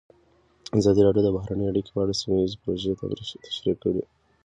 [0.79, 2.57] ازادي راډیو د بهرنۍ اړیکې په اړه سیمه ییزې
[2.99, 4.03] پروژې تشریح کړې.